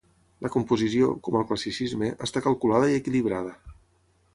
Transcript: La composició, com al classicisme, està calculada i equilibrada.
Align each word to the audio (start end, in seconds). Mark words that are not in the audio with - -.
La 0.45 0.49
composició, 0.55 1.11
com 1.27 1.37
al 1.41 1.47
classicisme, 1.53 2.11
està 2.29 2.45
calculada 2.49 2.93
i 2.95 3.01
equilibrada. 3.05 3.59